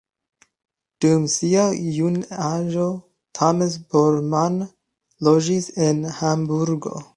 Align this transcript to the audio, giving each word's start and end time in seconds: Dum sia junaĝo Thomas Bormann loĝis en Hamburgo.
Dum 1.03 1.27
sia 1.33 1.65
junaĝo 1.97 2.87
Thomas 3.41 3.77
Bormann 3.93 4.59
loĝis 5.29 5.71
en 5.89 6.05
Hamburgo. 6.21 6.99